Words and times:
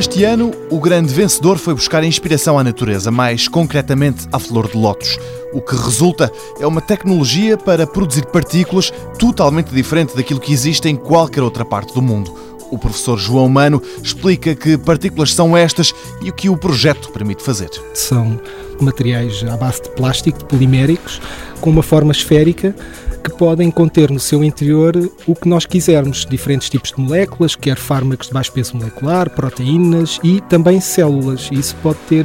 Este 0.00 0.24
ano, 0.24 0.50
o 0.70 0.80
grande 0.80 1.12
vencedor 1.12 1.58
foi 1.58 1.74
buscar 1.74 2.02
inspiração 2.02 2.58
à 2.58 2.64
natureza, 2.64 3.10
mais 3.10 3.46
concretamente 3.46 4.26
à 4.32 4.38
flor 4.38 4.66
de 4.66 4.74
lótus. 4.74 5.18
O 5.52 5.60
que 5.60 5.76
resulta 5.76 6.32
é 6.58 6.66
uma 6.66 6.80
tecnologia 6.80 7.58
para 7.58 7.86
produzir 7.86 8.24
partículas 8.24 8.90
totalmente 9.18 9.68
diferente 9.74 10.16
daquilo 10.16 10.40
que 10.40 10.54
existe 10.54 10.88
em 10.88 10.96
qualquer 10.96 11.42
outra 11.42 11.66
parte 11.66 11.92
do 11.92 12.00
mundo. 12.00 12.34
O 12.70 12.78
professor 12.78 13.18
João 13.18 13.48
Mano 13.48 13.82
explica 14.02 14.54
que 14.54 14.78
partículas 14.78 15.34
são 15.34 15.56
estas 15.56 15.92
e 16.22 16.30
o 16.30 16.32
que 16.32 16.48
o 16.48 16.56
projeto 16.56 17.10
permite 17.10 17.42
fazer. 17.42 17.70
São 17.94 18.40
materiais 18.80 19.44
à 19.44 19.56
base 19.56 19.82
de 19.82 19.90
plástico, 19.90 20.38
de 20.38 20.44
poliméricos, 20.44 21.20
com 21.60 21.70
uma 21.70 21.82
forma 21.82 22.12
esférica 22.12 22.74
que 23.22 23.30
podem 23.30 23.70
conter 23.70 24.10
no 24.10 24.18
seu 24.18 24.42
interior 24.42 24.96
o 25.26 25.34
que 25.34 25.48
nós 25.48 25.66
quisermos, 25.66 26.24
diferentes 26.24 26.70
tipos 26.70 26.90
de 26.92 27.00
moléculas, 27.00 27.54
quer 27.54 27.76
fármacos 27.76 28.28
de 28.28 28.32
baixo 28.32 28.52
peso 28.52 28.76
molecular, 28.76 29.28
proteínas 29.30 30.18
e 30.24 30.40
também 30.42 30.80
células. 30.80 31.48
Isso 31.52 31.76
pode 31.82 31.98
ter 32.08 32.24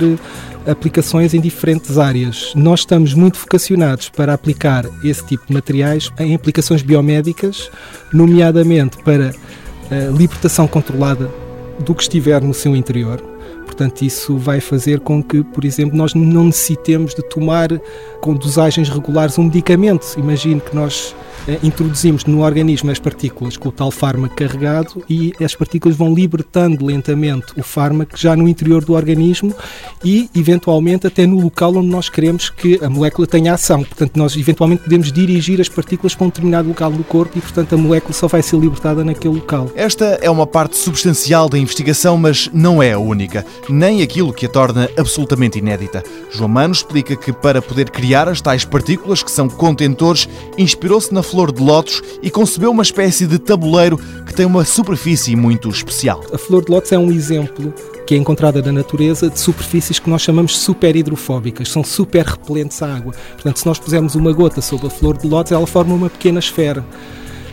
aplicações 0.65 1.33
em 1.33 1.41
diferentes 1.41 1.97
áreas. 1.97 2.53
Nós 2.55 2.81
estamos 2.81 3.13
muito 3.13 3.37
vocacionados 3.37 4.09
para 4.09 4.33
aplicar 4.33 4.85
esse 5.03 5.23
tipo 5.25 5.47
de 5.47 5.53
materiais 5.53 6.09
em 6.17 6.33
aplicações 6.33 6.81
biomédicas, 6.81 7.69
nomeadamente 8.13 8.97
para 9.03 9.33
libertação 10.15 10.67
controlada 10.67 11.29
do 11.79 11.93
que 11.93 12.03
estiver 12.03 12.41
no 12.41 12.53
seu 12.53 12.75
interior. 12.75 13.21
Portanto, 13.65 14.03
isso 14.03 14.37
vai 14.37 14.59
fazer 14.61 14.99
com 14.99 15.21
que, 15.21 15.43
por 15.43 15.65
exemplo, 15.65 15.97
nós 15.97 16.13
não 16.13 16.45
necessitemos 16.45 17.13
de 17.13 17.21
tomar 17.23 17.67
com 18.21 18.33
dosagens 18.33 18.89
regulares 18.89 19.37
um 19.37 19.43
medicamento. 19.43 20.05
Imagine 20.17 20.61
que 20.61 20.75
nós 20.75 21.15
introduzimos 21.63 22.25
no 22.25 22.41
organismo 22.41 22.91
as 22.91 22.99
partículas 22.99 23.57
com 23.57 23.69
o 23.69 23.71
tal 23.71 23.91
fármaco 23.91 24.35
carregado 24.35 25.03
e 25.09 25.33
as 25.43 25.55
partículas 25.55 25.97
vão 25.97 26.13
libertando 26.13 26.85
lentamente 26.85 27.53
o 27.57 27.63
fármaco 27.63 28.17
já 28.17 28.35
no 28.35 28.47
interior 28.47 28.83
do 28.83 28.93
organismo 28.93 29.53
e, 30.03 30.29
eventualmente, 30.35 31.07
até 31.07 31.25
no 31.25 31.39
local 31.39 31.75
onde 31.75 31.87
nós 31.87 32.09
queremos 32.09 32.49
que 32.49 32.79
a 32.83 32.89
molécula 32.89 33.27
tenha 33.27 33.53
ação. 33.53 33.83
Portanto, 33.83 34.15
nós 34.15 34.35
eventualmente 34.35 34.83
podemos 34.83 35.11
dirigir 35.11 35.61
as 35.61 35.69
partículas 35.69 36.15
para 36.15 36.25
um 36.25 36.29
determinado 36.29 36.67
local 36.67 36.91
do 36.91 37.03
corpo 37.03 37.37
e, 37.37 37.41
portanto, 37.41 37.73
a 37.73 37.77
molécula 37.77 38.13
só 38.13 38.27
vai 38.27 38.41
ser 38.41 38.57
libertada 38.57 39.03
naquele 39.03 39.35
local. 39.35 39.69
Esta 39.75 40.19
é 40.21 40.29
uma 40.29 40.47
parte 40.47 40.77
substancial 40.77 41.49
da 41.49 41.57
investigação, 41.57 42.17
mas 42.17 42.49
não 42.53 42.81
é 42.81 42.93
a 42.93 42.99
única, 42.99 43.45
nem 43.69 44.01
aquilo 44.01 44.33
que 44.33 44.45
a 44.45 44.49
torna 44.49 44.89
absolutamente 44.97 45.59
inédita. 45.59 46.03
João 46.31 46.49
Mano 46.49 46.73
explica 46.73 47.15
que 47.15 47.31
para 47.31 47.61
poder 47.61 47.89
criar 47.89 48.27
as 48.27 48.41
tais 48.41 48.65
partículas, 48.65 49.23
que 49.23 49.31
são 49.31 49.49
contentores, 49.49 50.27
inspirou-se 50.57 51.13
na 51.13 51.23
flor 51.25 51.51
de 51.51 51.61
lótus 51.61 52.01
e 52.21 52.29
concebeu 52.29 52.71
uma 52.71 52.83
espécie 52.83 53.25
de 53.25 53.39
tabuleiro 53.39 53.97
que 54.25 54.33
tem 54.33 54.45
uma 54.45 54.63
superfície 54.63 55.35
muito 55.35 55.69
especial. 55.69 56.23
A 56.31 56.37
flor 56.37 56.63
de 56.63 56.71
lótus 56.71 56.91
é 56.91 56.99
um 56.99 57.11
exemplo 57.11 57.73
que 58.05 58.13
é 58.13 58.17
encontrada 58.17 58.61
na 58.61 58.71
natureza 58.71 59.29
de 59.29 59.39
superfícies 59.39 59.97
que 59.97 60.09
nós 60.09 60.21
chamamos 60.21 60.55
super 60.57 60.95
hidrofóbicas, 60.95 61.69
são 61.69 61.83
super 61.83 62.23
repelentes 62.23 62.81
à 62.83 62.95
água. 62.95 63.13
Portanto, 63.33 63.57
se 63.57 63.65
nós 63.65 63.79
pusermos 63.79 64.13
uma 64.13 64.31
gota 64.31 64.61
sobre 64.61 64.87
a 64.87 64.89
flor 64.89 65.17
de 65.17 65.27
lótus, 65.27 65.51
ela 65.51 65.65
forma 65.65 65.95
uma 65.95 66.09
pequena 66.09 66.39
esfera 66.39 66.85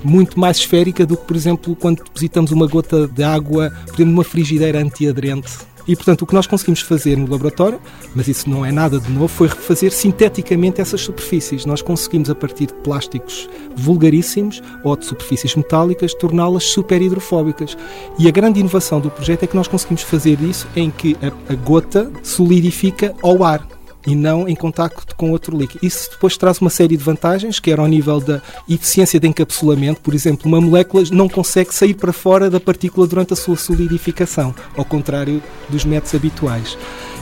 muito 0.05 0.39
mais 0.39 0.59
esférica 0.59 1.07
do 1.07 1.17
que, 1.17 1.25
por 1.25 1.37
exemplo, 1.37 1.77
quando 1.77 2.03
depositamos 2.03 2.51
uma 2.51 2.67
gota 2.67 3.07
de 3.07 3.23
água, 3.23 3.71
por 3.87 3.95
exemplo, 3.95 4.07
numa 4.07 4.25
frigideira 4.25 4.81
antiaderente 4.81 5.51
e, 5.87 5.97
portanto, 5.97 6.23
o 6.23 6.27
que 6.27 6.35
nós 6.35 6.47
conseguimos 6.47 6.81
fazer 6.81 7.17
no 7.17 7.31
laboratório, 7.31 7.81
mas 8.15 8.29
isso 8.29 8.49
não 8.49 8.65
é 8.65 8.71
nada 8.71 9.01
de 9.01 9.11
novo, 9.11 9.29
foi 9.29 9.49
refazer 9.49 9.93
sinteticamente 9.93 10.81
essas 10.81 11.01
superfícies. 11.01 11.67
Nós 11.67 11.83
conseguimos, 11.83 12.31
a 12.31 12.35
partir 12.35 12.67
de 12.67 12.75
plásticos 12.75 13.49
vulgaríssimos 13.77 14.63
ou 14.85 14.97
de 14.97 15.07
superfícies 15.07 15.55
metálicas, 15.55 16.15
torná-las 16.15 16.65
super 16.65 17.01
hidrofóbicas. 17.01 17.77
E 18.19 18.29
a 18.29 18.31
grande 18.31 18.61
inovação 18.61 19.01
do 19.01 19.11
projeto 19.11 19.43
é 19.43 19.47
que 19.47 19.57
nós 19.57 19.69
conseguimos 19.69 20.03
fazer 20.03 20.41
isso 20.41 20.67
em 20.77 20.91
que 20.91 21.17
a, 21.23 21.53
a 21.53 21.57
gota 21.57 22.11
solidifica 22.23 23.15
ao 23.23 23.43
ar 23.43 23.72
e 24.07 24.15
não 24.15 24.49
em 24.49 24.55
contacto 24.55 25.15
com 25.17 25.31
outro 25.31 25.57
líquido. 25.57 25.85
Isso 25.85 26.11
depois 26.11 26.37
traz 26.37 26.59
uma 26.59 26.71
série 26.71 26.97
de 26.97 27.03
vantagens, 27.03 27.61
quer 27.61 27.79
ao 27.79 27.87
nível 27.87 28.21
da 28.21 28.43
eficiência 28.69 29.19
de 29.19 29.29
encapsulamento, 29.29 30.01
por 30.01 30.15
exemplo, 30.15 30.47
uma 30.47 30.61
molécula 30.61 31.05
não 31.11 31.29
consegue 31.29 31.75
sair 31.75 31.95
para 31.95 32.13
fora 32.13 32.51
da 32.51 32.61
partícula 32.61 33.07
durante 33.07 33.33
a 33.33 33.37
sua 33.37 33.57
solidificação, 33.57 34.55
ao 34.77 34.85
contrário 34.85 35.43
dos 35.69 35.85
métodos 35.85 36.15
habituais. 36.15 36.77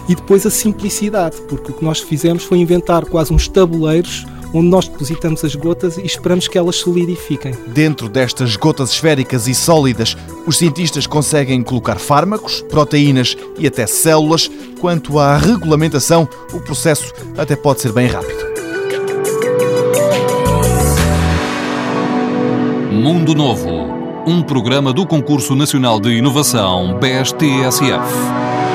E 0.09 0.15
depois 0.15 0.45
a 0.45 0.51
simplicidade, 0.51 1.37
porque 1.49 1.71
o 1.71 1.75
que 1.75 1.85
nós 1.85 2.01
fizemos 2.01 2.43
foi 2.43 2.59
inventar 2.59 3.05
quase 3.05 3.33
uns 3.33 3.47
tabuleiros 3.47 4.27
onde 4.53 4.69
nós 4.69 4.89
depositamos 4.89 5.45
as 5.45 5.55
gotas 5.55 5.97
e 5.97 6.05
esperamos 6.05 6.49
que 6.49 6.59
elas 6.59 6.77
solidifiquem. 6.77 7.53
Dentro 7.69 8.09
destas 8.09 8.57
gotas 8.57 8.91
esféricas 8.91 9.47
e 9.47 9.55
sólidas, 9.55 10.17
os 10.47 10.59
cientistas 10.59 11.07
conseguem 11.07 11.63
colocar 11.63 11.99
fármacos, 11.99 12.63
proteínas 12.63 13.37
e 13.59 13.67
até 13.67 13.87
células. 13.87 14.51
Quanto 14.81 15.19
à 15.19 15.37
regulamentação, 15.37 16.29
o 16.53 16.61
processo 16.61 17.13
até 17.37 17.55
pode 17.55 17.81
ser 17.81 17.93
bem 17.93 18.07
rápido. 18.07 18.51
Mundo 22.93 23.35
Novo, 23.35 23.71
um 24.27 24.43
programa 24.43 24.93
do 24.93 25.07
Concurso 25.07 25.55
Nacional 25.57 25.99
de 25.99 26.11
Inovação 26.11 26.99
BSTSF. 26.99 28.70